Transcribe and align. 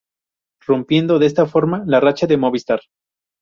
Rompiendo 0.65 1.19
de 1.19 1.27
esta 1.27 1.45
forma 1.45 1.83
la 1.85 1.99
racha 1.99 2.25
del 2.25 2.39
Movistar. 2.39 2.81